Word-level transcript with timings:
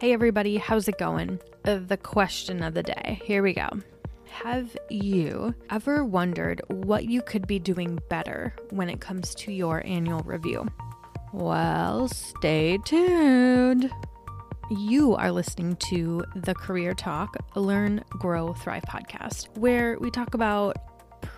Hey, 0.00 0.12
everybody, 0.12 0.58
how's 0.58 0.86
it 0.86 0.96
going? 0.96 1.40
Uh, 1.64 1.80
the 1.84 1.96
question 1.96 2.62
of 2.62 2.72
the 2.72 2.84
day. 2.84 3.20
Here 3.24 3.42
we 3.42 3.52
go. 3.52 3.68
Have 4.26 4.76
you 4.88 5.52
ever 5.70 6.04
wondered 6.04 6.62
what 6.68 7.06
you 7.06 7.20
could 7.20 7.48
be 7.48 7.58
doing 7.58 7.98
better 8.08 8.54
when 8.70 8.88
it 8.88 9.00
comes 9.00 9.34
to 9.34 9.50
your 9.50 9.84
annual 9.84 10.20
review? 10.20 10.68
Well, 11.32 12.06
stay 12.06 12.78
tuned. 12.84 13.90
You 14.70 15.16
are 15.16 15.32
listening 15.32 15.74
to 15.90 16.24
the 16.36 16.54
Career 16.54 16.94
Talk 16.94 17.36
Learn, 17.56 18.04
Grow, 18.10 18.54
Thrive 18.54 18.84
podcast, 18.84 19.48
where 19.58 19.98
we 19.98 20.12
talk 20.12 20.34
about 20.34 20.76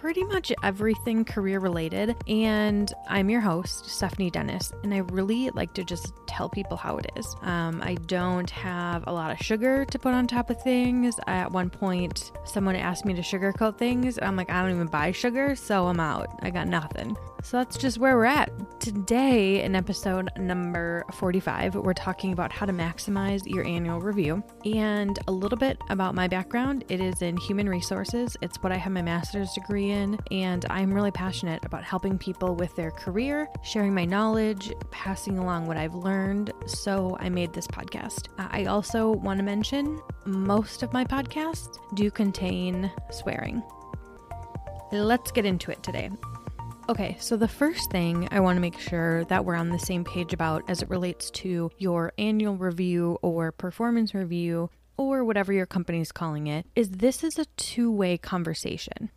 pretty 0.01 0.25
much 0.25 0.51
everything 0.63 1.27
career 1.27 1.59
related. 1.59 2.17
And 2.27 2.91
I'm 3.07 3.29
your 3.29 3.43
host, 3.43 3.85
Stephanie 3.85 4.31
Dennis, 4.31 4.73
and 4.83 4.95
I 4.95 4.99
really 4.99 5.51
like 5.51 5.75
to 5.75 5.85
just 5.85 6.15
tell 6.27 6.49
people 6.49 6.79
how 6.79 6.97
it 6.97 7.07
is. 7.17 7.37
Um, 7.43 7.83
I 7.85 7.97
don't 8.07 8.49
have 8.49 9.05
a 9.07 9.13
lot 9.13 9.31
of 9.31 9.39
sugar 9.45 9.85
to 9.85 9.99
put 9.99 10.15
on 10.15 10.27
top 10.27 10.49
of 10.49 10.61
things. 10.63 11.17
At 11.27 11.53
one 11.53 11.69
point, 11.69 12.33
someone 12.45 12.77
asked 12.77 13.05
me 13.05 13.13
to 13.13 13.21
sugarcoat 13.21 13.77
things. 13.77 14.19
I'm 14.23 14.37
like, 14.37 14.49
I 14.49 14.63
don't 14.63 14.75
even 14.75 14.87
buy 14.87 15.13
sugar, 15.13 15.55
so 15.55 15.87
I'm 15.89 16.01
out. 16.01 16.29
I 16.41 16.49
got 16.49 16.67
nothing. 16.67 17.15
So 17.43 17.59
that's 17.59 17.77
just 17.77 17.99
where 17.99 18.17
we're 18.17 18.25
at. 18.25 18.51
Today, 18.81 19.63
in 19.63 19.75
episode 19.75 20.31
number 20.39 21.05
45, 21.13 21.75
we're 21.75 21.95
talking 21.95 22.33
about 22.33 22.53
how 22.53 22.67
to 22.67 22.73
maximize 22.73 23.43
your 23.47 23.65
annual 23.65 24.01
review 24.01 24.43
and 24.65 25.19
a 25.27 25.33
little 25.33 25.59
bit 25.59 25.79
about 25.89 26.15
my 26.15 26.29
background. 26.29 26.85
It 26.89 27.01
is 27.01 27.23
in 27.23 27.37
human 27.37 27.69
resources, 27.69 28.37
it's 28.43 28.63
what 28.63 28.73
I 28.73 28.77
have 28.77 28.93
my 28.93 29.03
master's 29.03 29.53
degree 29.53 29.90
in, 29.91 30.19
and 30.31 30.65
I'm 30.71 30.93
really 30.93 31.11
passionate 31.11 31.65
about 31.65 31.85
helping 31.85 32.19
people 32.19 32.55
with 32.55 32.75
their 32.77 32.91
career, 32.91 33.49
sharing 33.63 33.95
my 33.95 34.05
knowledge, 34.05 34.73
passing 34.91 35.39
along 35.39 35.67
what 35.67 35.77
I've 35.77 35.95
learned. 35.95 36.53
So 36.67 37.17
I 37.21 37.29
made 37.29 37.53
this 37.53 37.67
podcast. 37.67 38.29
Uh, 38.39 38.49
I 38.51 38.65
also 38.65 39.11
want 39.11 39.39
to 39.39 39.45
mention 39.45 40.01
most 40.25 40.83
of 40.83 40.93
my 40.93 41.05
podcasts 41.05 41.79
do 41.95 42.11
contain 42.11 42.91
swearing. 43.11 43.63
Let's 44.93 45.31
get 45.31 45.45
into 45.45 45.71
it 45.71 45.83
today. 45.83 46.11
Okay, 46.89 47.17
so 47.21 47.37
the 47.37 47.47
first 47.47 47.91
thing 47.93 48.27
I 48.33 48.41
want 48.41 48.57
to 48.57 48.61
make 48.61 48.79
sure 48.81 49.25
that 49.27 49.45
we're 49.45 49.55
on 49.55 49.69
the 49.69 49.79
same 49.79 50.03
page 50.03 50.33
about 50.33 50.65
as 50.69 50.83
it 50.83 50.91
relates 50.91 51.31
to 51.33 51.71
your 51.79 52.13
annual 52.19 52.57
review 52.57 53.17
or 53.23 53.53
performance 53.53 54.13
review 54.13 54.71
or 54.97 55.25
whatever 55.25 55.53
your 55.53 55.67
company's 55.67 56.11
calling 56.11 56.49
it 56.49 56.67
is 56.75 56.91
this 56.91 57.23
is 57.23 57.39
a 57.39 57.45
two 57.57 57.93
way 57.93 58.19
conversation. 58.19 59.11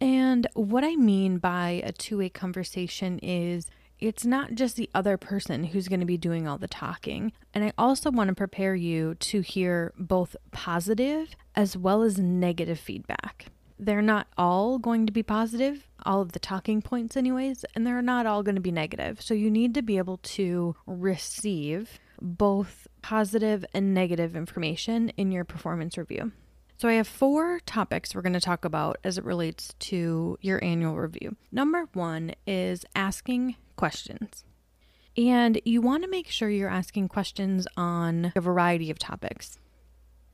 And 0.00 0.46
what 0.54 0.84
I 0.84 0.96
mean 0.96 1.38
by 1.38 1.82
a 1.84 1.92
two 1.92 2.18
way 2.18 2.28
conversation 2.28 3.18
is 3.20 3.66
it's 3.98 4.26
not 4.26 4.54
just 4.54 4.76
the 4.76 4.90
other 4.94 5.16
person 5.16 5.64
who's 5.64 5.88
going 5.88 6.00
to 6.00 6.06
be 6.06 6.18
doing 6.18 6.46
all 6.46 6.58
the 6.58 6.68
talking. 6.68 7.32
And 7.54 7.64
I 7.64 7.72
also 7.78 8.10
want 8.10 8.28
to 8.28 8.34
prepare 8.34 8.74
you 8.74 9.14
to 9.14 9.40
hear 9.40 9.94
both 9.98 10.36
positive 10.52 11.34
as 11.54 11.76
well 11.76 12.02
as 12.02 12.18
negative 12.18 12.78
feedback 12.78 13.46
they're 13.78 14.02
not 14.02 14.26
all 14.38 14.78
going 14.78 15.06
to 15.06 15.12
be 15.12 15.22
positive, 15.22 15.86
all 16.04 16.20
of 16.20 16.32
the 16.32 16.38
talking 16.38 16.80
points, 16.80 17.16
anyways, 17.16 17.64
and 17.74 17.86
they're 17.86 18.02
not 18.02 18.26
all 18.26 18.42
going 18.42 18.54
to 18.54 18.60
be 18.60 18.72
negative. 18.72 19.20
So 19.20 19.34
you 19.34 19.50
need 19.50 19.74
to 19.74 19.82
be 19.82 19.98
able 19.98 20.18
to 20.18 20.76
receive 20.86 21.98
both 22.20 22.86
positive 23.02 23.64
and 23.74 23.92
negative 23.92 24.34
information 24.34 25.10
in 25.10 25.30
your 25.30 25.44
performance 25.44 25.98
review. 25.98 26.32
So, 26.78 26.88
I 26.88 26.94
have 26.94 27.08
four 27.08 27.60
topics 27.64 28.14
we're 28.14 28.20
going 28.20 28.34
to 28.34 28.40
talk 28.40 28.66
about 28.66 28.98
as 29.02 29.16
it 29.16 29.24
relates 29.24 29.74
to 29.80 30.36
your 30.42 30.62
annual 30.62 30.96
review. 30.96 31.36
Number 31.50 31.88
one 31.94 32.32
is 32.46 32.84
asking 32.94 33.56
questions. 33.76 34.44
And 35.16 35.58
you 35.64 35.80
want 35.80 36.02
to 36.02 36.10
make 36.10 36.28
sure 36.28 36.50
you're 36.50 36.68
asking 36.68 37.08
questions 37.08 37.66
on 37.78 38.32
a 38.36 38.40
variety 38.42 38.90
of 38.90 38.98
topics. 38.98 39.58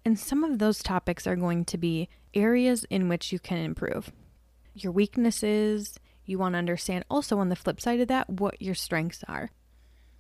And 0.05 0.19
some 0.19 0.43
of 0.43 0.59
those 0.59 0.83
topics 0.83 1.29
are 1.29 1.37
going 1.37 1.65
to 1.67 1.79
be 1.79 2.09
areas 2.35 2.85
in 2.91 3.09
which 3.09 3.31
you 3.31 3.39
can 3.39 3.59
improve. 3.59 4.11
Your 4.75 4.91
weaknesses, 4.91 5.97
you 6.25 6.39
want 6.39 6.55
to 6.55 6.59
understand 6.59 7.05
also 7.09 7.39
on 7.39 7.51
the 7.51 7.57
flip 7.57 7.81
side 7.81 8.01
of 8.01 8.09
that 8.09 8.29
what 8.29 8.61
your 8.61 8.75
strengths 8.75 9.23
are. 9.29 9.51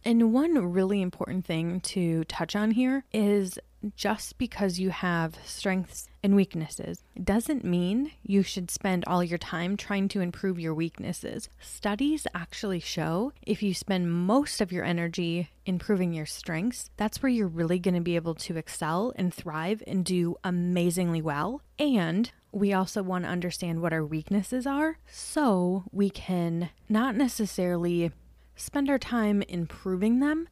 And 0.05 0.33
one 0.33 0.73
really 0.73 1.03
important 1.03 1.45
thing 1.45 1.81
to 1.81 2.23
touch 2.25 2.55
on 2.55 2.73
here 2.73 3.05
is 3.13 3.59
just 3.97 4.39
because 4.39 4.79
you 4.79 4.91
have 4.91 5.37
strengths 5.45 6.09
and 6.23 6.37
weaknesses 6.37 7.03
doesn't 7.23 7.65
mean 7.65 8.13
you 8.23 8.43
should 8.43 8.71
spend 8.71 9.05
all 9.07 9.25
your 9.25 9.39
time 9.39 9.77
trying 9.77 10.09
to 10.09 10.21
improve 10.21 10.59
your 10.59 10.75
weaknesses. 10.75 11.49
Studies 11.61 12.27
actually 12.35 12.81
show 12.81 13.33
if 13.43 13.63
you 13.63 13.75
spend 13.75 14.13
most 14.13 14.61
of 14.61 14.73
your 14.73 14.85
energy 14.85 15.51
improving 15.67 16.13
your 16.13 16.27
strengths, 16.27 16.91
that's 16.97 17.23
where 17.23 17.31
you're 17.31 17.49
really 17.49 17.79
going 17.79 17.95
to 17.95 18.01
be 18.01 18.17
able 18.17 18.35
to 18.35 18.57
excel 18.57 19.13
and 19.17 19.33
thrive 19.33 19.83
and 19.87 20.05
do 20.05 20.37
amazingly 20.45 21.23
well. 21.23 21.63
And 21.79 22.31
we 22.53 22.73
also 22.73 23.03
want 23.03 23.25
to 23.25 23.31
understand 23.31 23.81
what 23.81 23.93
our 23.93 24.05
weaknesses 24.05 24.67
are 24.67 24.99
so 25.07 25.85
we 25.91 26.11
can 26.11 26.71
not 26.89 27.17
necessarily 27.17 28.13
spend 28.55 28.91
our 28.91 28.99
time 28.99 29.43
improving 29.49 30.21
them 30.21 30.49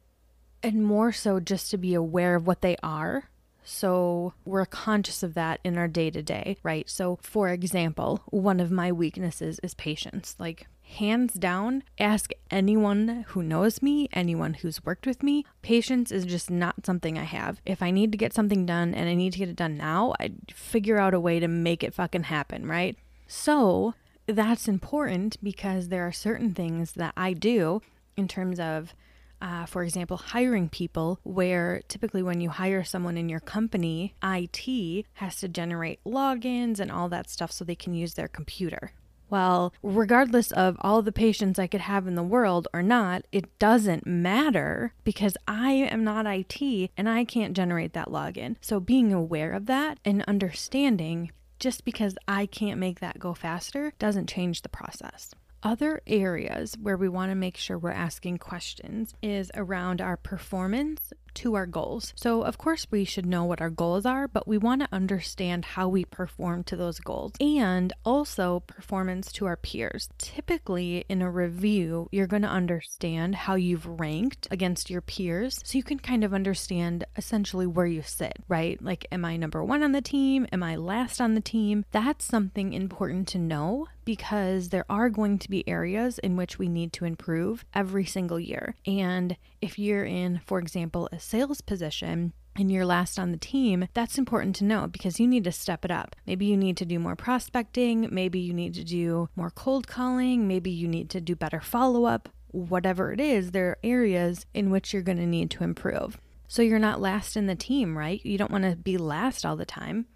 and 0.63 0.83
more 0.83 1.11
so 1.11 1.39
just 1.39 1.71
to 1.71 1.77
be 1.77 1.93
aware 1.93 2.35
of 2.35 2.47
what 2.47 2.61
they 2.61 2.77
are. 2.83 3.29
So 3.63 4.33
we're 4.43 4.65
conscious 4.65 5.23
of 5.23 5.33
that 5.35 5.59
in 5.63 5.77
our 5.77 5.87
day 5.87 6.09
to 6.09 6.21
day, 6.21 6.57
right? 6.63 6.89
So, 6.89 7.19
for 7.21 7.49
example, 7.49 8.21
one 8.27 8.59
of 8.59 8.71
my 8.71 8.91
weaknesses 8.91 9.59
is 9.61 9.73
patience. 9.75 10.35
Like, 10.39 10.67
hands 10.81 11.33
down, 11.35 11.83
ask 11.99 12.31
anyone 12.49 13.25
who 13.29 13.43
knows 13.43 13.81
me, 13.81 14.09
anyone 14.11 14.55
who's 14.55 14.83
worked 14.83 15.05
with 15.05 15.23
me. 15.23 15.45
Patience 15.61 16.11
is 16.11 16.25
just 16.25 16.49
not 16.49 16.85
something 16.85 17.17
I 17.17 17.23
have. 17.23 17.61
If 17.65 17.81
I 17.81 17.91
need 17.91 18.11
to 18.11 18.17
get 18.17 18.33
something 18.33 18.65
done 18.65 18.93
and 18.93 19.07
I 19.07 19.13
need 19.13 19.33
to 19.33 19.39
get 19.39 19.49
it 19.49 19.55
done 19.55 19.77
now, 19.77 20.13
I 20.19 20.31
figure 20.51 20.97
out 20.97 21.13
a 21.13 21.19
way 21.19 21.39
to 21.39 21.47
make 21.47 21.83
it 21.83 21.93
fucking 21.93 22.23
happen, 22.23 22.65
right? 22.65 22.97
So, 23.27 23.93
that's 24.27 24.67
important 24.67 25.37
because 25.41 25.87
there 25.89 26.05
are 26.05 26.11
certain 26.11 26.53
things 26.53 26.93
that 26.93 27.13
I 27.15 27.33
do 27.33 27.81
in 28.17 28.27
terms 28.27 28.59
of 28.59 28.93
uh, 29.41 29.65
for 29.65 29.83
example, 29.83 30.17
hiring 30.17 30.69
people, 30.69 31.19
where 31.23 31.81
typically 31.87 32.23
when 32.23 32.41
you 32.41 32.49
hire 32.49 32.83
someone 32.83 33.17
in 33.17 33.29
your 33.29 33.39
company, 33.39 34.13
IT 34.23 35.05
has 35.13 35.35
to 35.37 35.47
generate 35.47 36.03
logins 36.03 36.79
and 36.79 36.91
all 36.91 37.09
that 37.09 37.29
stuff 37.29 37.51
so 37.51 37.65
they 37.65 37.75
can 37.75 37.93
use 37.93 38.13
their 38.13 38.27
computer. 38.27 38.91
Well, 39.31 39.73
regardless 39.81 40.51
of 40.51 40.75
all 40.81 41.01
the 41.01 41.13
patience 41.13 41.57
I 41.57 41.67
could 41.67 41.81
have 41.81 42.05
in 42.05 42.15
the 42.15 42.23
world 42.23 42.67
or 42.73 42.83
not, 42.83 43.25
it 43.31 43.57
doesn't 43.59 44.05
matter 44.05 44.93
because 45.05 45.37
I 45.47 45.71
am 45.71 46.03
not 46.03 46.27
IT 46.27 46.91
and 46.97 47.07
I 47.07 47.23
can't 47.23 47.55
generate 47.55 47.93
that 47.93 48.09
login. 48.09 48.57
So 48.59 48.81
being 48.81 49.13
aware 49.13 49.53
of 49.53 49.67
that 49.67 49.99
and 50.03 50.25
understanding 50.27 51.31
just 51.59 51.85
because 51.85 52.17
I 52.27 52.45
can't 52.45 52.79
make 52.79 52.99
that 52.99 53.19
go 53.19 53.33
faster 53.33 53.93
doesn't 53.99 54.27
change 54.27 54.63
the 54.63 54.69
process. 54.69 55.31
Other 55.63 56.01
areas 56.07 56.75
where 56.81 56.97
we 56.97 57.07
want 57.07 57.31
to 57.31 57.35
make 57.35 57.55
sure 57.55 57.77
we're 57.77 57.91
asking 57.91 58.39
questions 58.39 59.13
is 59.21 59.51
around 59.55 60.01
our 60.01 60.17
performance 60.17 61.13
to 61.35 61.55
our 61.55 61.65
goals. 61.65 62.13
So, 62.15 62.41
of 62.41 62.57
course, 62.57 62.87
we 62.91 63.05
should 63.05 63.25
know 63.25 63.45
what 63.45 63.61
our 63.61 63.69
goals 63.69 64.05
are, 64.05 64.27
but 64.27 64.47
we 64.47 64.57
want 64.57 64.81
to 64.81 64.89
understand 64.91 65.65
how 65.65 65.87
we 65.87 66.05
perform 66.05 66.63
to 66.65 66.75
those 66.75 66.99
goals 66.99 67.33
and 67.39 67.93
also 68.03 68.61
performance 68.61 69.31
to 69.33 69.45
our 69.45 69.55
peers. 69.55 70.09
Typically, 70.17 71.05
in 71.07 71.21
a 71.21 71.31
review, 71.31 72.09
you're 72.11 72.27
going 72.27 72.41
to 72.41 72.47
understand 72.47 73.35
how 73.35 73.55
you've 73.55 73.85
ranked 73.85 74.47
against 74.51 74.89
your 74.89 75.01
peers 75.01 75.59
so 75.63 75.77
you 75.77 75.83
can 75.83 75.99
kind 75.99 76.23
of 76.23 76.33
understand 76.33 77.05
essentially 77.15 77.67
where 77.67 77.85
you 77.85 78.01
sit, 78.01 78.33
right? 78.47 78.81
Like, 78.81 79.05
am 79.11 79.25
I 79.25 79.37
number 79.37 79.63
one 79.63 79.83
on 79.83 79.91
the 79.91 80.01
team? 80.01 80.47
Am 80.51 80.63
I 80.63 80.75
last 80.75 81.21
on 81.21 81.35
the 81.35 81.41
team? 81.41 81.85
That's 81.91 82.25
something 82.25 82.73
important 82.73 83.27
to 83.29 83.37
know 83.37 83.87
because 84.05 84.69
there 84.69 84.85
are 84.89 85.09
going 85.09 85.39
to 85.39 85.49
be 85.49 85.67
areas 85.67 86.19
in 86.19 86.35
which 86.35 86.57
we 86.59 86.67
need 86.67 86.93
to 86.93 87.05
improve 87.05 87.65
every 87.73 88.05
single 88.05 88.39
year. 88.39 88.75
And 88.85 89.37
if 89.61 89.77
you're 89.77 90.05
in, 90.05 90.41
for 90.45 90.59
example, 90.59 91.09
a 91.11 91.19
sales 91.19 91.61
position, 91.61 92.33
and 92.55 92.71
you're 92.71 92.85
last 92.85 93.17
on 93.17 93.31
the 93.31 93.37
team, 93.37 93.87
that's 93.93 94.17
important 94.17 94.55
to 94.57 94.65
know 94.65 94.87
because 94.87 95.19
you 95.19 95.27
need 95.27 95.43
to 95.45 95.51
step 95.51 95.85
it 95.85 95.91
up. 95.91 96.15
Maybe 96.27 96.45
you 96.45 96.57
need 96.57 96.77
to 96.77 96.85
do 96.85 96.99
more 96.99 97.15
prospecting, 97.15 98.09
maybe 98.11 98.39
you 98.39 98.53
need 98.53 98.73
to 98.75 98.83
do 98.83 99.29
more 99.35 99.51
cold 99.51 99.87
calling, 99.87 100.47
maybe 100.47 100.69
you 100.69 100.87
need 100.87 101.09
to 101.11 101.21
do 101.21 101.35
better 101.35 101.61
follow 101.61 102.05
up. 102.05 102.29
Whatever 102.49 103.13
it 103.13 103.21
is, 103.21 103.51
there 103.51 103.69
are 103.69 103.77
areas 103.83 104.45
in 104.53 104.69
which 104.69 104.91
you're 104.91 105.01
going 105.01 105.17
to 105.17 105.25
need 105.25 105.49
to 105.51 105.63
improve. 105.63 106.17
So 106.49 106.61
you're 106.61 106.79
not 106.79 106.99
last 106.99 107.37
in 107.37 107.47
the 107.47 107.55
team, 107.55 107.97
right? 107.97 108.19
You 108.25 108.37
don't 108.37 108.51
want 108.51 108.65
to 108.65 108.75
be 108.75 108.97
last 108.97 109.45
all 109.45 109.55
the 109.55 109.65
time. 109.65 110.07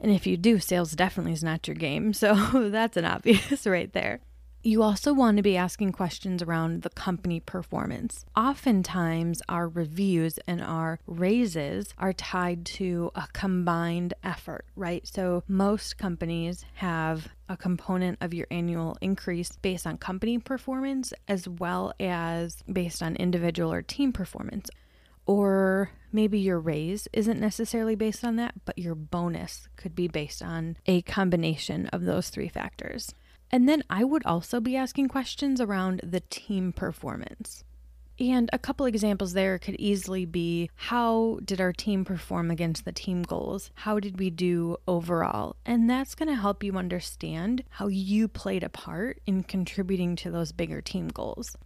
And 0.00 0.12
if 0.12 0.26
you 0.26 0.36
do, 0.36 0.58
sales 0.58 0.92
definitely 0.92 1.32
is 1.32 1.44
not 1.44 1.66
your 1.66 1.74
game. 1.74 2.12
So 2.18 2.34
that's 2.70 2.96
an 2.96 3.04
obvious 3.04 3.66
right 3.66 3.92
there. 3.92 4.20
You 4.64 4.82
also 4.82 5.14
want 5.14 5.36
to 5.36 5.42
be 5.42 5.56
asking 5.56 5.92
questions 5.92 6.42
around 6.42 6.82
the 6.82 6.90
company 6.90 7.38
performance. 7.38 8.26
Oftentimes, 8.36 9.40
our 9.48 9.68
reviews 9.68 10.38
and 10.48 10.60
our 10.60 10.98
raises 11.06 11.94
are 11.96 12.12
tied 12.12 12.66
to 12.66 13.12
a 13.14 13.28
combined 13.32 14.14
effort, 14.24 14.66
right? 14.74 15.06
So, 15.06 15.44
most 15.46 15.96
companies 15.96 16.64
have 16.74 17.28
a 17.48 17.56
component 17.56 18.18
of 18.20 18.34
your 18.34 18.48
annual 18.50 18.98
increase 19.00 19.52
based 19.52 19.86
on 19.86 19.96
company 19.96 20.38
performance 20.38 21.12
as 21.28 21.48
well 21.48 21.92
as 22.00 22.64
based 22.70 23.00
on 23.00 23.14
individual 23.14 23.72
or 23.72 23.82
team 23.82 24.12
performance. 24.12 24.68
Or 25.28 25.90
Maybe 26.10 26.38
your 26.38 26.58
raise 26.58 27.06
isn't 27.12 27.40
necessarily 27.40 27.94
based 27.94 28.24
on 28.24 28.36
that, 28.36 28.54
but 28.64 28.78
your 28.78 28.94
bonus 28.94 29.68
could 29.76 29.94
be 29.94 30.08
based 30.08 30.42
on 30.42 30.76
a 30.86 31.02
combination 31.02 31.86
of 31.88 32.04
those 32.04 32.30
three 32.30 32.48
factors. 32.48 33.14
And 33.50 33.68
then 33.68 33.82
I 33.90 34.04
would 34.04 34.24
also 34.24 34.60
be 34.60 34.76
asking 34.76 35.08
questions 35.08 35.60
around 35.60 36.00
the 36.02 36.20
team 36.20 36.72
performance. 36.72 37.64
And 38.20 38.50
a 38.52 38.58
couple 38.58 38.86
examples 38.86 39.32
there 39.32 39.58
could 39.58 39.76
easily 39.76 40.24
be 40.24 40.70
how 40.74 41.38
did 41.44 41.60
our 41.60 41.72
team 41.72 42.04
perform 42.04 42.50
against 42.50 42.84
the 42.84 42.92
team 42.92 43.22
goals? 43.22 43.70
How 43.74 44.00
did 44.00 44.18
we 44.18 44.28
do 44.28 44.76
overall? 44.88 45.56
And 45.64 45.88
that's 45.88 46.16
going 46.16 46.28
to 46.28 46.34
help 46.34 46.64
you 46.64 46.76
understand 46.76 47.62
how 47.68 47.86
you 47.86 48.26
played 48.26 48.64
a 48.64 48.68
part 48.68 49.20
in 49.24 49.44
contributing 49.44 50.16
to 50.16 50.30
those 50.30 50.50
bigger 50.50 50.80
team 50.80 51.08
goals. 51.08 51.56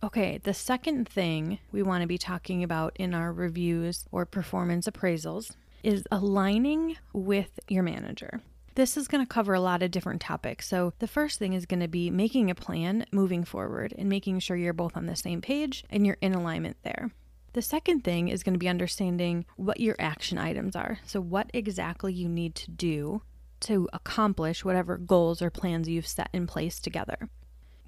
Okay, 0.00 0.38
the 0.38 0.54
second 0.54 1.08
thing 1.08 1.58
we 1.72 1.82
want 1.82 2.02
to 2.02 2.06
be 2.06 2.18
talking 2.18 2.62
about 2.62 2.96
in 3.00 3.14
our 3.14 3.32
reviews 3.32 4.06
or 4.12 4.24
performance 4.24 4.86
appraisals 4.86 5.56
is 5.82 6.04
aligning 6.12 6.96
with 7.12 7.58
your 7.66 7.82
manager. 7.82 8.40
This 8.76 8.96
is 8.96 9.08
going 9.08 9.26
to 9.26 9.28
cover 9.28 9.54
a 9.54 9.60
lot 9.60 9.82
of 9.82 9.90
different 9.90 10.20
topics. 10.20 10.68
So, 10.68 10.92
the 11.00 11.08
first 11.08 11.40
thing 11.40 11.52
is 11.52 11.66
going 11.66 11.80
to 11.80 11.88
be 11.88 12.10
making 12.10 12.48
a 12.48 12.54
plan 12.54 13.06
moving 13.10 13.42
forward 13.44 13.92
and 13.98 14.08
making 14.08 14.38
sure 14.38 14.56
you're 14.56 14.72
both 14.72 14.96
on 14.96 15.06
the 15.06 15.16
same 15.16 15.40
page 15.40 15.84
and 15.90 16.06
you're 16.06 16.18
in 16.20 16.32
alignment 16.32 16.76
there. 16.84 17.10
The 17.54 17.62
second 17.62 18.04
thing 18.04 18.28
is 18.28 18.44
going 18.44 18.54
to 18.54 18.58
be 18.58 18.68
understanding 18.68 19.46
what 19.56 19.80
your 19.80 19.96
action 19.98 20.38
items 20.38 20.76
are. 20.76 21.00
So, 21.06 21.20
what 21.20 21.50
exactly 21.52 22.12
you 22.12 22.28
need 22.28 22.54
to 22.54 22.70
do 22.70 23.22
to 23.62 23.88
accomplish 23.92 24.64
whatever 24.64 24.96
goals 24.96 25.42
or 25.42 25.50
plans 25.50 25.88
you've 25.88 26.06
set 26.06 26.30
in 26.32 26.46
place 26.46 26.78
together. 26.78 27.28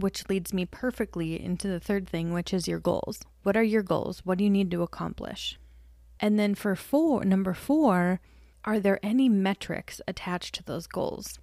Which 0.01 0.29
leads 0.29 0.53
me 0.53 0.65
perfectly 0.65 1.41
into 1.43 1.69
the 1.69 1.81
third 1.81 2.09
thing, 2.09 2.33
which 2.33 2.55
is 2.55 2.67
your 2.67 2.79
goals. 2.79 3.21
What 3.43 3.57
are 3.57 3.63
your 3.63 3.83
goals? 3.83 4.21
What 4.25 4.39
do 4.39 4.45
you 4.45 4.51
need 4.51 4.71
to 4.71 4.83
accomplish? 4.83 5.59
And 6.19 6.39
then 6.39 6.55
for 6.55 6.75
four, 6.75 7.25
number 7.25 7.55
four, 7.55 8.21
are 8.65 8.81
there 8.81 8.99
any 9.03 9.29
metrics 9.29 10.01
attached 10.09 10.55
to 10.57 10.63
those 10.63 10.87
goals? 10.87 11.39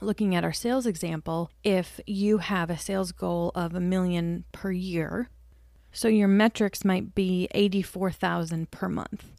Looking 0.00 0.34
at 0.34 0.44
our 0.44 0.52
sales 0.52 0.86
example, 0.86 1.50
if 1.62 2.00
you 2.06 2.38
have 2.38 2.70
a 2.70 2.78
sales 2.78 3.12
goal 3.12 3.52
of 3.54 3.74
a 3.74 3.80
million 3.80 4.44
per 4.52 4.70
year, 4.70 5.28
so 5.92 6.08
your 6.08 6.28
metrics 6.28 6.84
might 6.84 7.14
be 7.14 7.48
84,000 7.52 8.70
per 8.70 8.88
month 8.88 9.32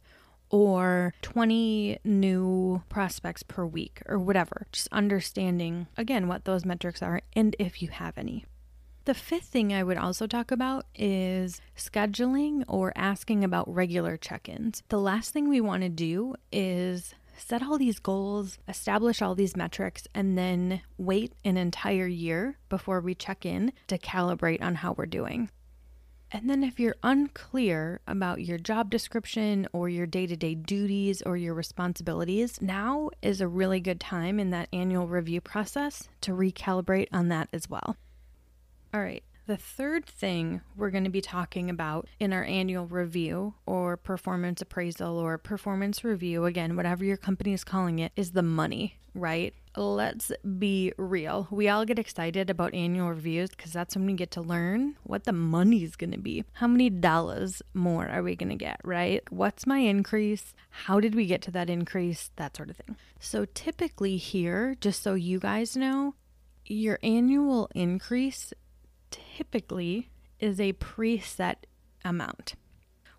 or 0.50 1.14
20 1.22 1.98
new 2.04 2.82
prospects 2.90 3.42
per 3.42 3.64
week 3.64 4.02
or 4.06 4.18
whatever. 4.18 4.66
Just 4.70 4.88
understanding 4.92 5.86
again 5.96 6.28
what 6.28 6.44
those 6.44 6.64
metrics 6.64 7.02
are 7.02 7.22
and 7.34 7.56
if 7.58 7.82
you 7.82 7.88
have 7.88 8.18
any. 8.18 8.44
The 9.04 9.14
fifth 9.14 9.46
thing 9.46 9.72
I 9.72 9.82
would 9.82 9.96
also 9.96 10.28
talk 10.28 10.52
about 10.52 10.86
is 10.94 11.60
scheduling 11.76 12.62
or 12.68 12.92
asking 12.94 13.42
about 13.42 13.72
regular 13.72 14.16
check 14.16 14.48
ins. 14.48 14.84
The 14.90 15.00
last 15.00 15.32
thing 15.32 15.48
we 15.48 15.60
want 15.60 15.82
to 15.82 15.88
do 15.88 16.36
is 16.52 17.12
set 17.36 17.64
all 17.64 17.78
these 17.78 17.98
goals, 17.98 18.58
establish 18.68 19.20
all 19.20 19.34
these 19.34 19.56
metrics, 19.56 20.06
and 20.14 20.38
then 20.38 20.82
wait 20.98 21.32
an 21.44 21.56
entire 21.56 22.06
year 22.06 22.58
before 22.68 23.00
we 23.00 23.16
check 23.16 23.44
in 23.44 23.72
to 23.88 23.98
calibrate 23.98 24.62
on 24.62 24.76
how 24.76 24.92
we're 24.92 25.06
doing. 25.06 25.50
And 26.30 26.48
then, 26.48 26.62
if 26.62 26.78
you're 26.78 26.96
unclear 27.02 28.00
about 28.06 28.42
your 28.42 28.56
job 28.56 28.88
description 28.88 29.66
or 29.72 29.88
your 29.88 30.06
day 30.06 30.28
to 30.28 30.36
day 30.36 30.54
duties 30.54 31.22
or 31.22 31.36
your 31.36 31.54
responsibilities, 31.54 32.62
now 32.62 33.10
is 33.20 33.40
a 33.40 33.48
really 33.48 33.80
good 33.80 33.98
time 33.98 34.38
in 34.38 34.50
that 34.50 34.68
annual 34.72 35.08
review 35.08 35.40
process 35.40 36.08
to 36.20 36.30
recalibrate 36.30 37.08
on 37.12 37.28
that 37.28 37.48
as 37.52 37.68
well. 37.68 37.96
All 38.94 39.00
right, 39.00 39.24
the 39.46 39.56
third 39.56 40.04
thing 40.04 40.60
we're 40.76 40.90
going 40.90 41.04
to 41.04 41.10
be 41.10 41.22
talking 41.22 41.70
about 41.70 42.08
in 42.20 42.30
our 42.30 42.44
annual 42.44 42.86
review 42.86 43.54
or 43.64 43.96
performance 43.96 44.60
appraisal 44.60 45.16
or 45.16 45.38
performance 45.38 46.04
review, 46.04 46.44
again, 46.44 46.76
whatever 46.76 47.02
your 47.02 47.16
company 47.16 47.54
is 47.54 47.64
calling 47.64 48.00
it, 48.00 48.12
is 48.16 48.32
the 48.32 48.42
money, 48.42 48.98
right? 49.14 49.54
Let's 49.74 50.30
be 50.58 50.92
real. 50.98 51.48
We 51.50 51.70
all 51.70 51.86
get 51.86 51.98
excited 51.98 52.50
about 52.50 52.74
annual 52.74 53.08
reviews 53.08 53.48
because 53.48 53.72
that's 53.72 53.96
when 53.96 54.04
we 54.04 54.12
get 54.12 54.30
to 54.32 54.42
learn 54.42 54.96
what 55.04 55.24
the 55.24 55.32
money's 55.32 55.96
going 55.96 56.12
to 56.12 56.18
be. 56.18 56.44
How 56.52 56.66
many 56.66 56.90
dollars 56.90 57.62
more 57.72 58.06
are 58.06 58.22
we 58.22 58.36
going 58.36 58.50
to 58.50 58.56
get, 58.56 58.78
right? 58.84 59.22
What's 59.30 59.66
my 59.66 59.78
increase? 59.78 60.52
How 60.68 61.00
did 61.00 61.14
we 61.14 61.24
get 61.24 61.40
to 61.42 61.50
that 61.52 61.70
increase? 61.70 62.30
That 62.36 62.58
sort 62.58 62.68
of 62.68 62.76
thing. 62.76 62.96
So, 63.18 63.46
typically, 63.54 64.18
here, 64.18 64.76
just 64.82 65.02
so 65.02 65.14
you 65.14 65.38
guys 65.38 65.78
know, 65.78 66.14
your 66.66 66.98
annual 67.02 67.68
increase 67.74 68.52
typically 69.36 70.10
is 70.38 70.60
a 70.60 70.72
preset 70.74 71.56
amount. 72.04 72.54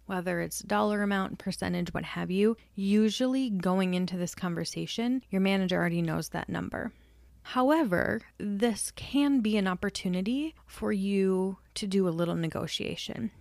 Whether 0.05 0.41
it's 0.41 0.59
dollar 0.59 1.01
amount, 1.01 1.39
percentage, 1.39 1.93
what 1.93 2.03
have 2.03 2.29
you, 2.29 2.57
usually 2.75 3.49
going 3.49 3.93
into 3.93 4.17
this 4.17 4.35
conversation, 4.35 5.23
your 5.29 5.41
manager 5.41 5.77
already 5.77 6.01
knows 6.01 6.29
that 6.29 6.49
number. 6.49 6.91
However, 7.43 8.21
this 8.37 8.91
can 8.91 9.41
be 9.41 9.57
an 9.57 9.67
opportunity 9.67 10.55
for 10.65 10.91
you 10.91 11.57
to 11.75 11.87
do 11.87 12.07
a 12.07 12.09
little 12.09 12.35
negotiation. 12.35 13.31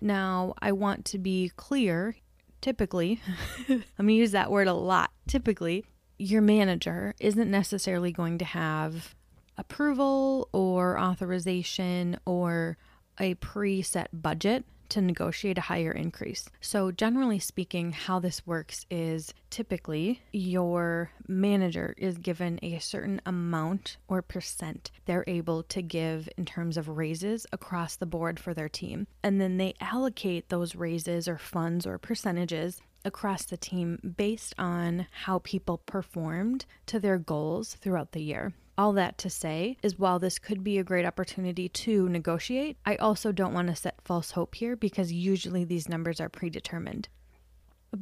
Now, 0.00 0.54
I 0.60 0.72
want 0.72 1.04
to 1.06 1.18
be 1.18 1.52
clear 1.56 2.16
typically, 2.60 3.20
I'm 3.68 3.84
going 3.98 4.08
to 4.08 4.12
use 4.14 4.32
that 4.32 4.50
word 4.50 4.68
a 4.68 4.74
lot. 4.74 5.10
Typically, 5.26 5.84
your 6.18 6.40
manager 6.40 7.14
isn't 7.20 7.50
necessarily 7.50 8.12
going 8.12 8.38
to 8.38 8.44
have 8.44 9.14
approval 9.56 10.48
or 10.52 10.98
authorization 10.98 12.18
or 12.24 12.76
a 13.18 13.34
preset 13.36 14.06
budget 14.12 14.64
to 14.92 15.00
negotiate 15.00 15.56
a 15.56 15.62
higher 15.62 15.90
increase. 15.90 16.50
So, 16.60 16.90
generally 16.92 17.38
speaking, 17.38 17.92
how 17.92 18.18
this 18.18 18.46
works 18.46 18.84
is 18.90 19.32
typically 19.48 20.20
your 20.32 21.10
manager 21.26 21.94
is 21.96 22.18
given 22.18 22.58
a 22.62 22.78
certain 22.78 23.18
amount 23.24 23.96
or 24.06 24.20
percent 24.20 24.90
they're 25.06 25.24
able 25.26 25.62
to 25.62 25.80
give 25.80 26.28
in 26.36 26.44
terms 26.44 26.76
of 26.76 26.90
raises 26.90 27.46
across 27.52 27.96
the 27.96 28.04
board 28.04 28.38
for 28.38 28.52
their 28.52 28.68
team. 28.68 29.06
And 29.22 29.40
then 29.40 29.56
they 29.56 29.72
allocate 29.80 30.50
those 30.50 30.76
raises 30.76 31.26
or 31.26 31.38
funds 31.38 31.86
or 31.86 31.96
percentages 31.96 32.82
across 33.02 33.46
the 33.46 33.56
team 33.56 33.98
based 34.18 34.54
on 34.58 35.06
how 35.10 35.38
people 35.38 35.78
performed 35.78 36.66
to 36.86 37.00
their 37.00 37.18
goals 37.18 37.74
throughout 37.76 38.12
the 38.12 38.22
year. 38.22 38.52
All 38.82 38.94
that 38.94 39.16
to 39.18 39.30
say 39.30 39.76
is 39.80 39.96
while 39.96 40.18
this 40.18 40.40
could 40.40 40.64
be 40.64 40.76
a 40.76 40.82
great 40.82 41.06
opportunity 41.06 41.68
to 41.68 42.08
negotiate, 42.08 42.78
I 42.84 42.96
also 42.96 43.30
don't 43.30 43.54
want 43.54 43.68
to 43.68 43.76
set 43.76 44.00
false 44.02 44.32
hope 44.32 44.56
here 44.56 44.74
because 44.74 45.12
usually 45.12 45.62
these 45.62 45.88
numbers 45.88 46.20
are 46.20 46.28
predetermined. 46.28 47.08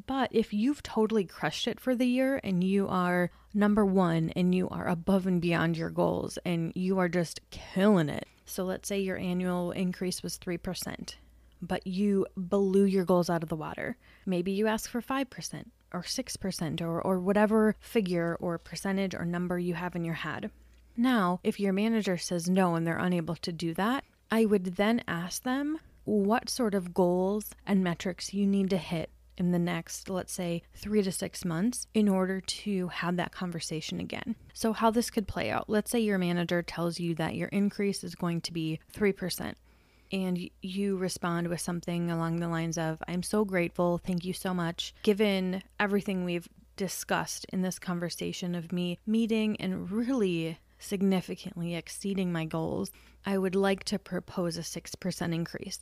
But 0.07 0.31
if 0.33 0.55
you've 0.55 0.83
totally 0.83 1.27
crushed 1.27 1.69
it 1.69 1.81
for 1.81 1.95
the 1.95 2.07
year 2.07 2.41
and 2.43 2.65
you 2.65 2.89
are 2.89 3.31
number 3.53 3.85
one 3.85 4.31
and 4.31 4.55
you 4.55 4.71
are 4.71 4.89
above 4.89 5.27
and 5.27 5.39
beyond 5.39 5.77
your 5.77 5.91
goals 5.91 6.39
and 6.47 6.73
you 6.75 6.99
are 6.99 7.11
just 7.11 7.43
killing 7.51 8.09
it. 8.09 8.27
So 8.47 8.65
let's 8.65 8.89
say 8.89 9.01
your 9.01 9.19
annual 9.19 9.73
increase 9.73 10.23
was 10.23 10.39
3%, 10.39 11.17
but 11.61 11.87
you 11.87 12.27
blew 12.39 12.85
your 12.85 13.05
goals 13.05 13.29
out 13.29 13.43
of 13.43 13.51
the 13.51 13.55
water. 13.55 13.99
Maybe 14.25 14.53
you 14.53 14.67
ask 14.67 14.89
for 14.89 15.03
5% 15.03 15.65
or 15.93 16.01
6% 16.01 16.81
or, 16.81 17.03
or 17.03 17.21
whatever 17.21 17.77
figure 17.81 18.39
or 18.41 18.57
percentage 18.57 19.15
or 19.15 19.27
number 19.27 19.59
you 19.59 19.75
have 19.75 19.95
in 19.95 20.07
your 20.07 20.15
head. 20.15 20.51
Now, 21.01 21.41
if 21.43 21.59
your 21.59 21.73
manager 21.73 22.19
says 22.19 22.51
no 22.51 22.75
and 22.75 22.87
they're 22.87 22.99
unable 22.99 23.37
to 23.37 23.53
do 23.53 23.73
that, 23.73 24.05
I 24.31 24.45
would 24.45 24.77
then 24.77 25.03
ask 25.09 25.43
them 25.43 25.79
what 26.05 26.51
sort 26.51 26.75
of 26.75 26.93
goals 26.93 27.53
and 27.67 27.83
metrics 27.83 28.35
you 28.35 28.47
need 28.47 28.69
to 28.69 28.77
hit 28.77 29.09
in 29.39 29.51
the 29.51 29.59
next, 29.59 30.11
let's 30.11 30.35
say, 30.35 30.63
three 30.75 31.03
to 31.03 31.11
six 31.11 31.43
months 31.43 31.87
in 31.95 32.07
order 32.07 32.43
to 32.43 32.89
have 32.89 33.17
that 33.17 33.33
conversation 33.33 33.99
again. 33.99 34.37
So, 34.53 34.75
how 34.75 34.91
this 34.91 35.09
could 35.09 35.27
play 35.27 35.51
out 35.51 35.71
let's 35.71 35.91
say 35.91 36.01
your 36.01 36.19
manager 36.19 36.61
tells 36.61 37.01
you 37.01 37.15
that 37.15 37.35
your 37.35 37.49
increase 37.49 38.05
is 38.05 38.15
going 38.15 38.43
to 38.43 38.53
be 38.53 38.79
3% 38.93 39.55
and 40.13 40.51
you 40.61 40.99
respond 40.99 41.49
with 41.49 41.63
something 41.63 42.11
along 42.11 42.41
the 42.41 42.49
lines 42.49 42.77
of, 42.77 43.03
I'm 43.09 43.23
so 43.23 43.47
grateful. 43.47 43.97
Thank 43.97 44.27
you 44.27 44.35
so 44.35 44.53
much. 44.53 44.93
Given 45.03 45.63
everything 45.79 46.27
we've 46.27 46.49
discussed 46.77 47.47
in 47.49 47.63
this 47.63 47.79
conversation 47.79 48.55
of 48.55 48.71
me 48.71 48.99
meeting 49.07 49.57
and 49.59 49.91
really 49.91 50.59
significantly 50.81 51.77
exceeding 51.77 52.33
my 52.33 52.45
goals, 52.45 52.91
I 53.25 53.39
would 53.39 53.55
like 53.55 53.85
to 53.85 53.99
propose 53.99 54.57
a 54.57 54.63
6% 54.63 55.35
increase. 55.35 55.79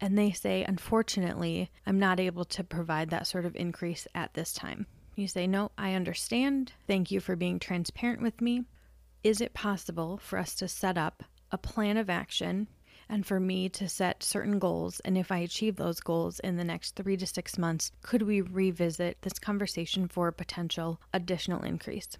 And 0.00 0.18
they 0.18 0.32
say, 0.32 0.64
unfortunately, 0.64 1.70
I'm 1.86 1.98
not 1.98 2.20
able 2.20 2.44
to 2.46 2.64
provide 2.64 3.08
that 3.10 3.26
sort 3.26 3.46
of 3.46 3.56
increase 3.56 4.06
at 4.14 4.34
this 4.34 4.52
time. 4.52 4.86
You 5.14 5.28
say, 5.28 5.46
No, 5.46 5.70
I 5.78 5.94
understand. 5.94 6.72
Thank 6.86 7.10
you 7.10 7.20
for 7.20 7.36
being 7.36 7.58
transparent 7.58 8.20
with 8.20 8.40
me. 8.40 8.64
Is 9.22 9.40
it 9.40 9.54
possible 9.54 10.18
for 10.18 10.38
us 10.38 10.54
to 10.56 10.68
set 10.68 10.98
up 10.98 11.22
a 11.52 11.58
plan 11.58 11.96
of 11.96 12.10
action 12.10 12.66
and 13.08 13.26
for 13.26 13.38
me 13.38 13.68
to 13.68 13.88
set 13.88 14.22
certain 14.22 14.58
goals. 14.58 15.00
And 15.00 15.18
if 15.18 15.30
I 15.30 15.38
achieve 15.38 15.76
those 15.76 16.00
goals 16.00 16.40
in 16.40 16.56
the 16.56 16.64
next 16.64 16.96
three 16.96 17.16
to 17.18 17.26
six 17.26 17.58
months, 17.58 17.92
could 18.00 18.22
we 18.22 18.40
revisit 18.40 19.20
this 19.20 19.38
conversation 19.38 20.08
for 20.08 20.28
a 20.28 20.32
potential 20.32 20.98
additional 21.12 21.62
increase? 21.62 22.16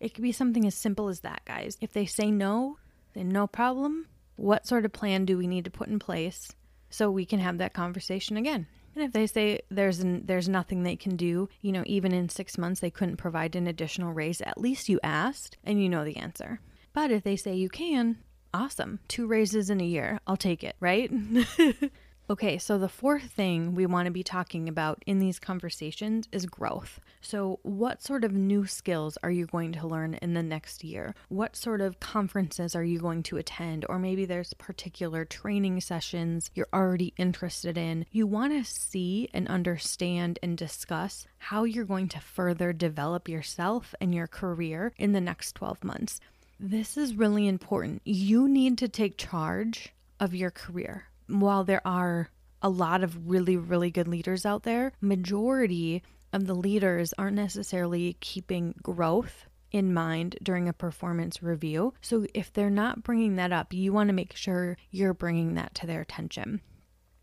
It 0.00 0.14
could 0.14 0.22
be 0.22 0.32
something 0.32 0.66
as 0.66 0.74
simple 0.74 1.08
as 1.08 1.20
that, 1.20 1.42
guys. 1.44 1.76
If 1.80 1.92
they 1.92 2.06
say 2.06 2.30
no, 2.30 2.78
then 3.14 3.28
no 3.28 3.46
problem. 3.46 4.06
What 4.36 4.66
sort 4.66 4.84
of 4.84 4.92
plan 4.92 5.26
do 5.26 5.36
we 5.36 5.46
need 5.46 5.64
to 5.66 5.70
put 5.70 5.88
in 5.88 5.98
place 5.98 6.52
so 6.88 7.10
we 7.10 7.26
can 7.26 7.38
have 7.38 7.58
that 7.58 7.74
conversation 7.74 8.36
again? 8.36 8.66
And 8.94 9.04
if 9.04 9.12
they 9.12 9.26
say 9.26 9.60
there's 9.70 10.00
an, 10.00 10.26
there's 10.26 10.48
nothing 10.48 10.82
they 10.82 10.96
can 10.96 11.16
do, 11.16 11.48
you 11.60 11.70
know, 11.70 11.84
even 11.86 12.12
in 12.12 12.28
6 12.28 12.58
months 12.58 12.80
they 12.80 12.90
couldn't 12.90 13.18
provide 13.18 13.54
an 13.54 13.66
additional 13.66 14.12
raise, 14.12 14.40
at 14.40 14.58
least 14.58 14.88
you 14.88 14.98
asked 15.02 15.58
and 15.62 15.80
you 15.80 15.88
know 15.88 16.04
the 16.04 16.16
answer. 16.16 16.60
But 16.92 17.10
if 17.10 17.22
they 17.22 17.36
say 17.36 17.54
you 17.54 17.68
can, 17.68 18.18
awesome. 18.52 18.98
Two 19.06 19.26
raises 19.26 19.70
in 19.70 19.80
a 19.80 19.84
year. 19.84 20.20
I'll 20.26 20.36
take 20.36 20.64
it, 20.64 20.74
right? 20.80 21.10
Okay, 22.30 22.58
so 22.58 22.78
the 22.78 22.88
fourth 22.88 23.24
thing 23.24 23.74
we 23.74 23.86
want 23.86 24.06
to 24.06 24.12
be 24.12 24.22
talking 24.22 24.68
about 24.68 25.02
in 25.04 25.18
these 25.18 25.40
conversations 25.40 26.28
is 26.30 26.46
growth. 26.46 27.00
So, 27.20 27.58
what 27.64 28.04
sort 28.04 28.22
of 28.22 28.30
new 28.30 28.66
skills 28.66 29.18
are 29.24 29.32
you 29.32 29.46
going 29.46 29.72
to 29.72 29.88
learn 29.88 30.14
in 30.14 30.34
the 30.34 30.42
next 30.44 30.84
year? 30.84 31.16
What 31.28 31.56
sort 31.56 31.80
of 31.80 31.98
conferences 31.98 32.76
are 32.76 32.84
you 32.84 33.00
going 33.00 33.24
to 33.24 33.38
attend? 33.38 33.84
Or 33.88 33.98
maybe 33.98 34.26
there's 34.26 34.54
particular 34.54 35.24
training 35.24 35.80
sessions 35.80 36.52
you're 36.54 36.68
already 36.72 37.14
interested 37.16 37.76
in. 37.76 38.06
You 38.12 38.28
want 38.28 38.52
to 38.52 38.62
see 38.62 39.28
and 39.34 39.48
understand 39.48 40.38
and 40.40 40.56
discuss 40.56 41.26
how 41.38 41.64
you're 41.64 41.84
going 41.84 42.06
to 42.10 42.20
further 42.20 42.72
develop 42.72 43.28
yourself 43.28 43.92
and 44.00 44.14
your 44.14 44.28
career 44.28 44.92
in 44.96 45.10
the 45.10 45.20
next 45.20 45.56
12 45.56 45.82
months. 45.82 46.20
This 46.60 46.96
is 46.96 47.16
really 47.16 47.48
important. 47.48 48.02
You 48.04 48.46
need 48.46 48.78
to 48.78 48.88
take 48.88 49.16
charge 49.16 49.92
of 50.20 50.32
your 50.32 50.52
career 50.52 51.09
while 51.38 51.64
there 51.64 51.86
are 51.86 52.30
a 52.62 52.68
lot 52.68 53.02
of 53.02 53.28
really, 53.28 53.56
really 53.56 53.90
good 53.90 54.08
leaders 54.08 54.44
out 54.44 54.64
there, 54.64 54.92
majority 55.00 56.02
of 56.32 56.46
the 56.46 56.54
leaders 56.54 57.12
aren't 57.18 57.36
necessarily 57.36 58.16
keeping 58.20 58.74
growth 58.82 59.46
in 59.72 59.94
mind 59.94 60.36
during 60.42 60.68
a 60.68 60.72
performance 60.72 61.42
review. 61.42 61.94
So 62.00 62.26
if 62.34 62.52
they're 62.52 62.70
not 62.70 63.02
bringing 63.02 63.36
that 63.36 63.52
up, 63.52 63.72
you 63.72 63.92
want 63.92 64.08
to 64.08 64.14
make 64.14 64.36
sure 64.36 64.76
you're 64.90 65.14
bringing 65.14 65.54
that 65.54 65.74
to 65.76 65.86
their 65.86 66.00
attention. 66.00 66.60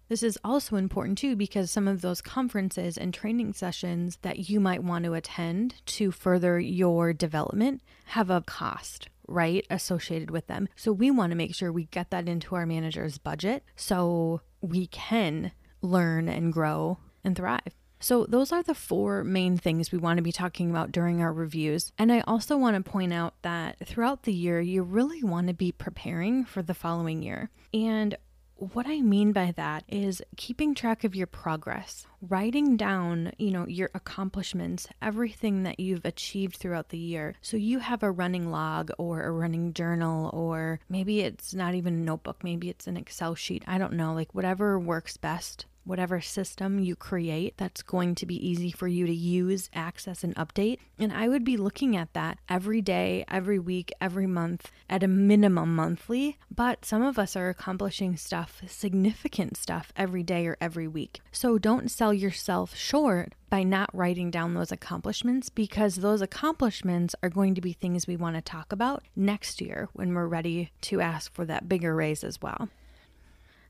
This 0.09 0.23
is 0.23 0.39
also 0.43 0.77
important 0.77 1.17
too 1.17 1.35
because 1.35 1.69
some 1.69 1.87
of 1.87 2.01
those 2.01 2.21
conferences 2.21 2.97
and 2.97 3.13
training 3.13 3.53
sessions 3.53 4.17
that 4.21 4.49
you 4.49 4.61
might 4.61 4.83
want 4.83 5.03
to 5.03 5.13
attend 5.13 5.75
to 5.87 6.11
further 6.11 6.57
your 6.59 7.11
development 7.11 7.81
have 8.05 8.29
a 8.29 8.41
cost, 8.41 9.09
right, 9.27 9.65
associated 9.69 10.31
with 10.31 10.47
them. 10.47 10.69
So 10.75 10.91
we 10.91 11.11
want 11.11 11.31
to 11.31 11.37
make 11.37 11.55
sure 11.55 11.71
we 11.71 11.85
get 11.85 12.11
that 12.11 12.27
into 12.27 12.55
our 12.55 12.65
manager's 12.65 13.17
budget 13.17 13.63
so 13.75 14.41
we 14.61 14.87
can 14.87 15.51
learn 15.81 16.27
and 16.27 16.51
grow 16.51 16.99
and 17.23 17.35
thrive. 17.35 17.73
So, 17.99 18.25
those 18.25 18.51
are 18.51 18.61
the 18.61 18.75
four 18.75 19.23
main 19.23 19.57
things 19.57 19.91
we 19.91 19.97
want 19.97 20.17
to 20.17 20.23
be 20.23 20.31
talking 20.31 20.69
about 20.69 20.91
during 20.91 21.19
our 21.19 21.33
reviews. 21.33 21.91
And 21.97 22.11
I 22.11 22.19
also 22.21 22.55
want 22.55 22.75
to 22.75 22.89
point 22.89 23.11
out 23.11 23.33
that 23.41 23.77
throughout 23.87 24.23
the 24.23 24.33
year, 24.33 24.61
you 24.61 24.83
really 24.83 25.23
want 25.23 25.47
to 25.47 25.53
be 25.53 25.71
preparing 25.71 26.45
for 26.45 26.61
the 26.61 26.75
following 26.75 27.23
year. 27.23 27.49
And 27.73 28.15
what 28.57 28.87
I 28.87 29.01
mean 29.01 29.33
by 29.33 29.53
that 29.55 29.83
is 29.87 30.21
keeping 30.35 30.73
track 30.73 31.03
of 31.03 31.15
your 31.15 31.27
progress, 31.27 32.07
writing 32.21 32.75
down, 32.75 33.31
you 33.37 33.51
know, 33.51 33.67
your 33.67 33.91
accomplishments, 33.93 34.87
everything 35.01 35.63
that 35.63 35.79
you've 35.79 36.05
achieved 36.05 36.55
throughout 36.55 36.89
the 36.89 36.97
year. 36.97 37.35
So 37.41 37.55
you 37.55 37.79
have 37.79 38.01
a 38.01 38.11
running 38.11 38.49
log 38.49 38.91
or 38.97 39.23
a 39.23 39.31
running 39.31 39.73
journal, 39.73 40.31
or 40.33 40.79
maybe 40.89 41.21
it's 41.21 41.53
not 41.53 41.75
even 41.75 41.93
a 41.93 41.97
notebook, 41.97 42.43
maybe 42.43 42.69
it's 42.69 42.87
an 42.87 42.97
Excel 42.97 43.35
sheet. 43.35 43.63
I 43.67 43.77
don't 43.77 43.93
know, 43.93 44.13
like 44.13 44.33
whatever 44.33 44.79
works 44.79 45.17
best 45.17 45.65
whatever 45.87 46.19
system 46.19 46.79
you 46.79 46.95
create 46.95 47.55
that's 47.57 47.81
going 47.81 48.13
to 48.15 48.25
be 48.25 48.47
easy 48.47 48.69
for 48.71 48.87
you 48.87 49.07
to 49.07 49.13
use, 49.13 49.69
access, 49.73 50.23
and 50.23 50.35
update. 50.35 50.79
And 50.99 51.13
I 51.13 51.27
would 51.27 51.43
be 51.43 51.57
looking 51.57 51.95
at 51.95 52.13
that 52.13 52.37
every 52.49 52.81
day, 52.81 53.23
every 53.29 53.57
week, 53.57 53.91
every 54.01 54.27
month, 54.27 54.71
at 54.89 55.03
a 55.03 55.07
minimum 55.07 55.75
monthly. 55.75 56.37
But 56.53 56.85
some 56.85 57.01
of 57.01 57.17
us 57.17 57.35
are 57.35 57.49
accomplishing 57.49 58.17
stuff, 58.17 58.61
significant 58.67 59.57
stuff, 59.57 59.93
every 59.95 60.23
day 60.23 60.45
or 60.45 60.57
every 60.59 60.87
week. 60.87 61.21
So 61.31 61.57
don't 61.57 61.89
sell 61.89 62.13
yourself 62.13 62.75
short 62.75 63.33
by 63.49 63.63
not 63.63 63.89
writing 63.95 64.29
down 64.29 64.53
those 64.53 64.71
accomplishments 64.71 65.49
because 65.49 65.95
those 65.95 66.21
accomplishments 66.21 67.15
are 67.23 67.29
going 67.29 67.55
to 67.55 67.61
be 67.61 67.71
things 67.71 68.07
we 68.07 68.17
want 68.17 68.35
to 68.35 68.41
talk 68.41 68.73
about 68.73 69.03
next 69.15 69.61
year 69.61 69.87
when 69.93 70.13
we're 70.13 70.27
ready 70.27 70.71
to 70.81 70.99
ask 70.99 71.33
for 71.33 71.45
that 71.45 71.69
bigger 71.69 71.95
raise 71.95 72.23
as 72.23 72.41
well. 72.41 72.69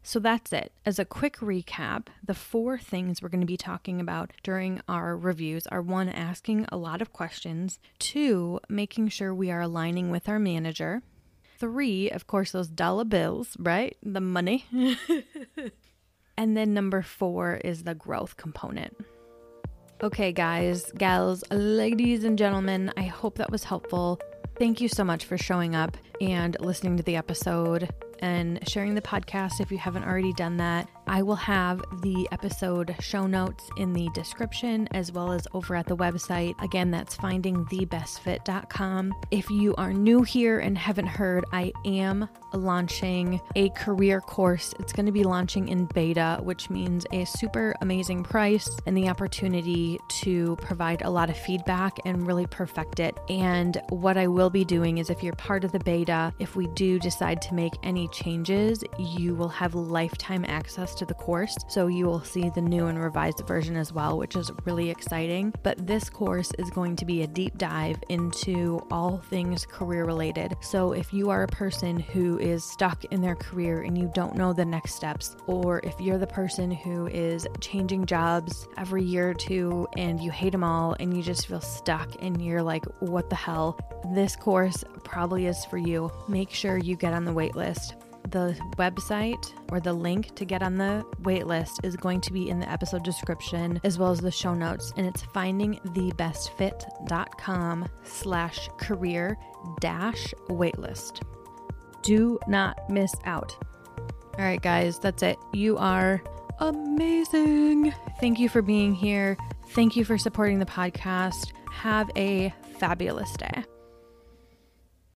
So 0.08 0.20
that's 0.20 0.54
it. 0.54 0.72
As 0.86 1.00
a 1.00 1.04
quick 1.04 1.36
recap, 1.40 2.08
the 2.24 2.34
four 2.34 2.78
things 2.78 3.22
we're 3.22 3.28
going 3.28 3.42
to 3.42 3.46
be 3.46 3.58
talking 3.58 4.00
about 4.00 4.32
during 4.42 4.80
our 4.88 5.18
reviews 5.18 5.68
are 5.68 5.82
one, 5.82 6.08
asking 6.08 6.66
a 6.72 6.78
lot 6.78 7.02
of 7.02 7.12
questions, 7.12 7.78
two, 8.00 8.62
making 8.70 9.10
sure 9.10 9.36
we 9.36 9.52
are 9.52 9.60
aligning 9.60 10.10
with 10.10 10.30
our 10.30 10.40
manager, 10.40 11.02
three, 11.60 12.10
of 12.10 12.26
course, 12.26 12.54
those 12.54 12.70
dollar 12.70 13.04
bills, 13.04 13.58
right? 13.60 13.98
The 14.02 14.22
money. 14.22 14.66
and 16.38 16.56
then 16.56 16.74
number 16.74 17.02
four 17.02 17.56
is 17.56 17.84
the 17.84 17.94
growth 17.94 18.38
component. 18.38 18.96
Okay, 20.02 20.32
guys, 20.32 20.90
gals, 20.98 21.44
ladies, 21.52 22.24
and 22.24 22.38
gentlemen, 22.38 22.94
I 22.96 23.04
hope 23.04 23.40
that 23.40 23.52
was 23.52 23.66
helpful. 23.66 24.22
Thank 24.58 24.80
you 24.80 24.88
so 24.88 25.04
much 25.04 25.26
for 25.26 25.38
showing 25.38 25.76
up 25.76 25.98
and 26.22 26.56
listening 26.62 26.96
to 26.96 27.04
the 27.04 27.18
episode 27.18 27.90
and 28.20 28.60
sharing 28.68 28.96
the 28.96 29.02
podcast 29.02 29.60
if 29.60 29.72
you 29.72 29.78
haven't 29.78 30.04
already 30.04 30.34
done 30.34 30.58
that. 30.58 30.88
I 31.08 31.22
will 31.22 31.36
have 31.36 31.84
the 32.02 32.28
episode 32.32 32.96
show 33.00 33.28
notes 33.28 33.70
in 33.78 33.94
the 33.94 34.10
description 34.14 34.88
as 34.92 35.12
well 35.12 35.32
as 35.32 35.48
over 35.54 35.76
at 35.76 35.88
the 35.88 35.96
website. 35.96 36.62
Again, 36.62 36.92
that's 36.92 37.16
findingthebestfit.com. 37.16 39.14
If 39.32 39.50
you 39.50 39.74
are 39.76 39.94
new 39.94 40.24
here 40.24 40.60
and 40.60 40.78
haven't 40.78 41.08
heard, 41.08 41.46
I 41.52 41.72
am 41.86 42.28
launching 42.54 43.40
a 43.56 43.70
career 43.70 44.20
course. 44.22 44.74
It's 44.80 44.94
going 44.94 45.06
to 45.06 45.12
be 45.12 45.24
launching 45.24 45.70
in 45.70 45.86
beta, 45.86 46.40
which 46.42 46.70
means 46.70 47.06
a 47.12 47.26
super 47.26 47.76
amazing 47.82 48.24
price 48.24 48.70
and 48.86 48.96
the 48.96 49.10
opportunity 49.10 50.00
to 50.22 50.56
provide 50.58 51.02
a 51.04 51.10
lot 51.10 51.30
of 51.30 51.38
feedback 51.38 51.98
and 52.06 52.28
really 52.28 52.48
perfect 52.48 53.00
it. 53.00 53.18
And 53.30 53.82
what 53.90 54.18
I 54.18 54.28
will 54.28 54.50
be 54.50 54.66
doing 54.66 54.98
is 54.98 55.10
if 55.10 55.24
you're 55.24 55.34
part 55.34 55.64
of 55.64 55.72
the 55.72 55.80
beta, 55.80 56.34
if 56.40 56.56
we 56.56 56.68
do 56.68 57.00
decide 57.00 57.42
to 57.44 57.54
make 57.54 57.74
any 57.84 58.08
changes, 58.10 58.84
you 58.98 59.36
will 59.36 59.50
have 59.50 59.76
lifetime 59.76 60.46
access 60.48 60.96
to 60.98 61.06
the 61.06 61.14
course. 61.14 61.56
So 61.68 61.88
you 61.88 62.06
will 62.06 62.24
see 62.24 62.50
the 62.50 62.62
new 62.62 62.88
and 62.88 63.00
revised 63.00 63.46
version 63.48 63.76
as 63.76 63.94
well, 63.94 64.18
which 64.18 64.36
is 64.36 64.52
really 64.66 64.90
exciting. 64.90 65.54
But 65.64 65.88
this 65.88 66.10
course 66.10 66.52
is 66.58 66.70
going 66.70 66.96
to 66.98 67.06
be 67.06 67.24
a 67.24 67.28
deep 67.28 67.58
dive 67.58 67.98
into 68.10 68.86
all 68.92 69.18
things 69.30 69.66
career 69.66 70.06
related. 70.06 70.56
So 70.62 70.92
if 70.92 71.14
you 71.14 71.30
are 71.30 71.44
a 71.44 71.48
person 71.48 72.00
who 72.00 72.38
is 72.40 72.64
stuck 72.64 73.06
in 73.06 73.22
their 73.22 73.36
career 73.36 73.82
and 73.82 73.98
you 73.98 74.12
don't 74.14 74.36
know 74.36 74.54
the 74.54 74.66
next 74.66 74.96
steps, 74.96 75.36
or 75.46 75.80
if 75.84 76.00
you're 76.00 76.18
the 76.18 76.28
person 76.28 76.72
who 76.72 77.08
is 77.08 77.48
changing 77.62 78.06
jobs 78.06 78.68
every 78.78 79.04
year 79.04 79.30
or 79.30 79.34
two 79.34 79.88
and 79.98 80.20
you 80.20 80.32
hate 80.32 80.52
them 80.52 80.64
all 80.64 80.96
and 81.00 81.16
you 81.16 81.24
just 81.24 81.48
feel 81.48 81.62
stuck 81.62 82.22
and 82.22 82.42
you're 82.42 82.64
like, 82.64 82.86
what 83.00 83.30
the 83.30 83.36
hell? 83.36 83.80
This 84.14 84.36
course 84.36 84.84
probably 85.04 85.48
is 85.48 85.64
for 85.66 85.78
you. 85.78 86.12
Make 86.28 86.52
sure 86.52 86.78
you 86.78 86.96
get 86.96 87.14
on 87.14 87.26
the 87.26 87.34
wait 87.34 87.56
list. 87.56 87.96
The 88.32 88.58
website 88.78 89.54
or 89.72 89.80
the 89.80 89.94
link 89.94 90.36
to 90.36 90.44
get 90.44 90.62
on 90.62 90.78
the 90.78 91.06
waitlist 91.22 91.80
is 91.84 91.96
going 91.96 92.20
to 92.22 92.34
be 92.34 92.50
in 92.50 92.60
the 92.60 92.70
episode 92.70 93.04
description 93.04 93.80
as 93.86 93.98
well 93.98 94.12
as 94.12 94.20
the 94.20 94.32
show 94.32 94.54
notes. 94.54 94.92
And 94.98 95.08
it's 95.08 95.24
findingthebestfit.com 95.24 97.88
slash 98.04 98.70
career 98.78 99.38
dash 99.80 100.34
waitlist. 100.50 101.22
Do 102.04 102.38
not 102.48 102.78
miss 102.90 103.14
out. 103.24 103.56
All 104.38 104.44
right, 104.44 104.62
guys, 104.62 105.00
that's 105.00 105.24
it. 105.24 105.38
You 105.54 105.78
are 105.78 106.22
amazing. 106.60 107.94
Thank 108.20 108.40
you 108.40 108.50
for 108.50 108.62
being 108.62 108.94
here. 108.94 109.38
Thank 109.70 109.96
you 109.96 110.04
for 110.04 110.18
supporting 110.18 110.60
the 110.60 110.66
podcast. 110.66 111.54
Have 111.72 112.12
a 112.18 112.54
fabulous 112.78 113.32
day. 113.34 113.64